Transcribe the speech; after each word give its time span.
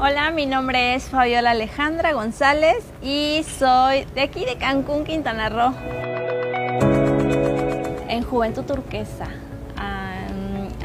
Hola, 0.00 0.30
mi 0.30 0.46
nombre 0.46 0.94
es 0.94 1.10
Fabiola 1.10 1.50
Alejandra 1.50 2.12
González 2.12 2.84
y 3.02 3.44
soy 3.58 4.04
de 4.14 4.20
aquí 4.20 4.44
de 4.44 4.56
Cancún, 4.56 5.02
Quintana 5.02 5.48
Roo. 5.48 5.74
En 8.08 8.22
Juventud 8.22 8.62
Turquesa. 8.62 9.26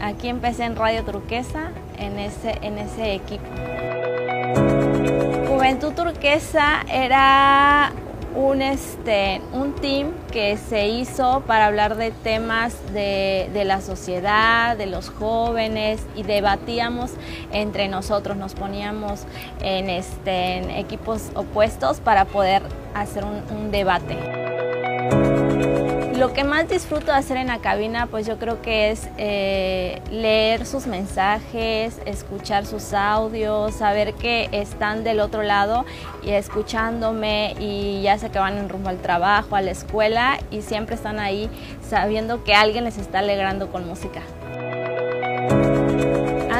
Aquí 0.00 0.28
empecé 0.28 0.64
en 0.64 0.76
Radio 0.76 1.04
Turquesa, 1.04 1.72
en 1.98 2.18
ese, 2.18 2.58
en 2.62 2.78
ese 2.78 3.12
equipo. 3.14 3.44
Juventud 5.46 5.92
Turquesa 5.92 6.82
era 6.90 7.92
un, 8.34 8.62
este, 8.62 9.40
un 9.52 9.74
team 9.74 10.12
que 10.30 10.56
se 10.56 10.88
hizo 10.88 11.42
para 11.46 11.66
hablar 11.66 11.96
de 11.96 12.10
temas 12.10 12.76
de, 12.92 13.50
la 13.64 13.80
sociedad, 13.80 14.76
de 14.76 14.86
los 14.86 15.10
jóvenes 15.10 16.00
y 16.16 16.22
debatíamos 16.22 17.12
entre 17.52 17.88
nosotros, 17.88 18.36
nos 18.36 18.54
poníamos 18.54 19.24
en, 19.60 19.90
este, 19.90 20.56
en 20.56 20.70
equipos 20.70 21.30
opuestos 21.34 22.00
para 22.00 22.24
poder 22.24 22.62
hacer 22.94 23.24
un 23.24 23.70
debate. 23.70 24.51
Lo 26.22 26.32
que 26.32 26.44
más 26.44 26.68
disfruto 26.68 27.06
de 27.06 27.14
hacer 27.14 27.36
en 27.36 27.48
la 27.48 27.58
cabina, 27.58 28.06
pues 28.06 28.28
yo 28.28 28.38
creo 28.38 28.62
que 28.62 28.92
es 28.92 29.08
eh, 29.18 30.00
leer 30.12 30.66
sus 30.66 30.86
mensajes, 30.86 32.00
escuchar 32.06 32.64
sus 32.64 32.92
audios, 32.92 33.74
saber 33.74 34.14
que 34.14 34.48
están 34.52 35.02
del 35.02 35.18
otro 35.18 35.42
lado 35.42 35.84
y 36.22 36.30
escuchándome 36.30 37.56
y 37.58 38.02
ya 38.02 38.18
sé 38.18 38.30
que 38.30 38.38
van 38.38 38.56
en 38.56 38.68
rumbo 38.68 38.88
al 38.88 38.98
trabajo, 38.98 39.56
a 39.56 39.62
la 39.62 39.72
escuela 39.72 40.38
y 40.52 40.62
siempre 40.62 40.94
están 40.94 41.18
ahí 41.18 41.50
sabiendo 41.90 42.44
que 42.44 42.54
alguien 42.54 42.84
les 42.84 42.98
está 42.98 43.18
alegrando 43.18 43.72
con 43.72 43.84
música 43.84 44.22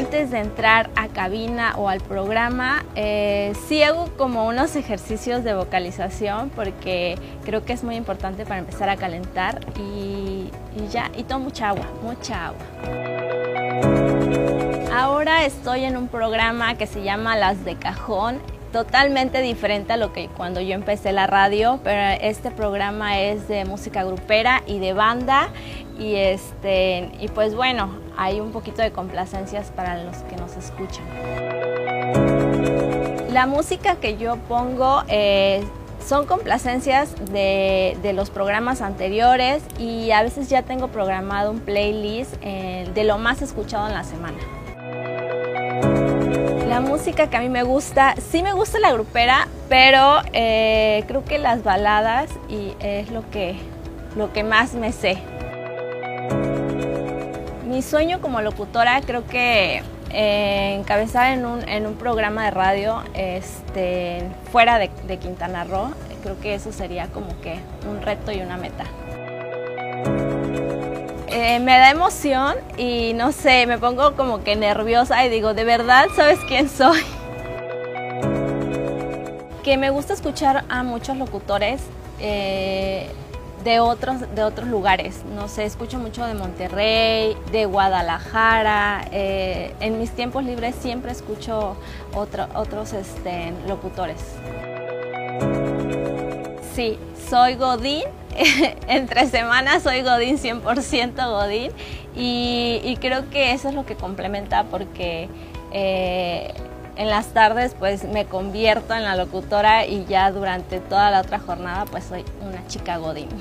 antes 0.00 0.30
de 0.30 0.38
entrar 0.38 0.88
a 0.96 1.08
cabina 1.08 1.74
o 1.76 1.90
al 1.90 2.00
programa, 2.00 2.86
eh, 2.96 3.52
sí 3.68 3.82
hago 3.82 4.06
como 4.16 4.46
unos 4.46 4.74
ejercicios 4.74 5.44
de 5.44 5.52
vocalización 5.52 6.48
porque 6.48 7.18
creo 7.44 7.66
que 7.66 7.74
es 7.74 7.84
muy 7.84 7.96
importante 7.96 8.46
para 8.46 8.60
empezar 8.60 8.88
a 8.88 8.96
calentar 8.96 9.60
y, 9.78 10.50
ya, 10.90 11.10
y 11.18 11.24
tomo 11.24 11.44
mucha 11.44 11.68
agua, 11.68 11.86
mucha 12.02 12.46
agua. 12.46 12.62
Ahora 14.90 15.44
estoy 15.44 15.84
en 15.84 15.98
un 15.98 16.08
programa 16.08 16.78
que 16.78 16.86
se 16.86 17.02
llama 17.02 17.36
Las 17.36 17.62
de 17.66 17.76
Cajón 17.76 18.40
totalmente 18.72 19.42
diferente 19.42 19.92
a 19.92 19.96
lo 19.98 20.14
que 20.14 20.28
cuando 20.28 20.62
yo 20.62 20.72
empecé 20.74 21.12
la 21.12 21.26
radio, 21.26 21.78
pero 21.84 22.18
este 22.22 22.50
programa 22.50 23.20
es 23.20 23.48
de 23.48 23.66
música 23.66 24.02
grupera 24.04 24.62
y 24.66 24.78
de 24.78 24.94
banda 24.94 25.50
y 25.98 26.14
este 26.14 27.10
y 27.20 27.28
pues 27.28 27.54
bueno, 27.54 27.90
hay 28.20 28.38
un 28.38 28.52
poquito 28.52 28.82
de 28.82 28.92
complacencias 28.92 29.70
para 29.70 30.04
los 30.04 30.14
que 30.18 30.36
nos 30.36 30.54
escuchan. 30.54 31.02
La 33.32 33.46
música 33.46 33.96
que 33.96 34.18
yo 34.18 34.36
pongo 34.36 35.02
eh, 35.08 35.64
son 36.06 36.26
complacencias 36.26 37.14
de, 37.32 38.12
los 38.14 38.28
programas 38.28 38.82
anteriores 38.82 39.62
y 39.78 40.10
a 40.10 40.22
veces 40.22 40.50
ya 40.50 40.60
tengo 40.62 40.88
programado 40.88 41.50
un 41.50 41.60
playlist 41.60 42.34
eh, 42.42 42.90
de 42.94 43.04
lo 43.04 43.16
más 43.16 43.40
escuchado 43.40 43.88
en 43.88 43.94
la 43.94 44.04
semana. 44.04 44.36
La 46.68 46.80
música 46.82 47.30
que 47.30 47.38
a 47.38 47.40
mí 47.40 47.48
me 47.48 47.62
gusta, 47.62 48.16
sí 48.30 48.42
me 48.42 48.52
gusta 48.52 48.78
la 48.80 48.92
grupera, 48.92 49.48
pero 49.70 50.18
eh, 50.34 51.04
creo 51.08 51.24
que 51.24 51.38
las 51.38 51.64
baladas 51.64 52.28
y 52.50 52.74
es 52.80 53.10
lo 53.10 53.28
que, 53.30 53.56
lo 54.14 54.30
que 54.34 54.44
más 54.44 54.74
me 54.74 54.92
sé. 54.92 55.22
Mi 57.70 57.82
sueño 57.82 58.20
como 58.20 58.40
locutora 58.40 59.00
creo 59.00 59.24
que 59.28 59.80
eh, 60.10 60.74
encabezar 60.74 61.32
en 61.38 61.46
un, 61.46 61.68
en 61.68 61.86
un, 61.86 61.94
programa 61.94 62.46
de 62.46 62.50
radio 62.50 63.04
este, 63.14 64.28
fuera 64.50 64.80
de, 64.80 65.18
Quintana 65.18 65.62
Roo, 65.62 65.92
creo 66.20 66.40
que 66.40 66.54
eso 66.54 66.72
sería 66.72 67.06
como 67.06 67.40
que 67.40 67.60
un 67.88 68.02
reto 68.02 68.32
y 68.32 68.40
una 68.40 68.56
meta. 68.56 68.86
Eh, 71.28 71.60
me 71.60 71.78
da 71.78 71.90
emoción 71.90 72.56
y 72.76 73.12
no 73.14 73.30
sé, 73.30 73.68
me 73.68 73.78
pongo 73.78 74.16
como 74.16 74.42
que 74.42 74.56
nerviosa 74.56 75.24
y 75.24 75.28
digo, 75.28 75.54
¿de 75.54 75.62
verdad 75.62 76.06
sabes 76.16 76.40
quién 76.48 76.68
soy? 76.68 77.02
Que 79.62 79.76
me 79.76 79.90
gusta 79.90 80.12
escuchar 80.12 80.64
a 80.68 80.82
muchos 80.82 81.16
locutores 81.16 81.82
eh, 82.18 83.08
de, 83.64 83.80
otros, 83.80 84.34
de 84.34 84.42
otros 84.42 84.68
lugares. 84.68 85.22
No 85.34 85.48
sé, 85.48 85.64
escucho 85.64 85.98
mucho 85.98 86.24
de 86.24 86.34
Monterrey, 86.34 87.36
de 87.52 87.66
Guadalajara. 87.66 89.06
Eh, 89.12 89.74
en 89.80 89.98
mis 89.98 90.10
tiempos 90.10 90.44
libres 90.44 90.74
siempre 90.74 91.12
escucho 91.12 91.76
otros 92.14 92.92
este, 92.92 93.52
locutores. 93.66 94.36
Sí, 96.74 96.98
soy 97.28 97.56
Godín 97.56 98.04
entre 98.88 99.26
semanas 99.26 99.82
soy 99.82 100.02
Godín, 100.02 100.38
100% 100.38 101.30
Godín, 101.30 101.72
y, 102.14 102.96
creo 103.00 103.28
que 103.30 103.52
eso 103.52 103.68
es 103.68 103.74
lo 103.74 103.86
que 103.86 103.94
complementa 103.94 104.64
porque 104.64 105.28
eh, 105.72 106.52
en 106.96 107.08
las 107.08 107.28
tardes 107.28 107.74
pues 107.78 108.04
me 108.04 108.26
convierto 108.26 108.94
en 108.94 109.04
la 109.04 109.16
locutora 109.16 109.86
y 109.86 110.04
ya 110.06 110.30
durante 110.30 110.80
toda 110.80 111.10
la 111.10 111.20
otra 111.20 111.38
jornada 111.38 111.84
pues 111.86 112.04
soy 112.04 112.24
una 112.46 112.66
chica 112.66 112.98
Godín. 112.98 113.28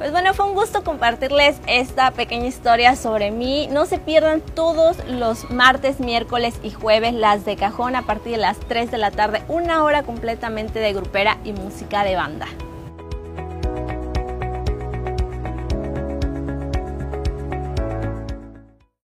Pues 0.00 0.12
bueno, 0.12 0.32
fue 0.32 0.46
un 0.46 0.54
gusto 0.54 0.82
compartirles 0.82 1.60
esta 1.66 2.10
pequeña 2.12 2.46
historia 2.46 2.96
sobre 2.96 3.30
mí. 3.30 3.68
No 3.70 3.84
se 3.84 3.98
pierdan 3.98 4.40
todos 4.40 4.96
los 5.06 5.50
martes, 5.50 6.00
miércoles 6.00 6.58
y 6.62 6.70
jueves 6.70 7.12
las 7.12 7.44
de 7.44 7.56
cajón 7.56 7.94
a 7.94 8.06
partir 8.06 8.32
de 8.32 8.38
las 8.38 8.58
3 8.60 8.90
de 8.90 8.96
la 8.96 9.10
tarde, 9.10 9.42
una 9.48 9.84
hora 9.84 10.02
completamente 10.02 10.78
de 10.78 10.94
grupera 10.94 11.36
y 11.44 11.52
música 11.52 12.02
de 12.02 12.16
banda. 12.16 12.46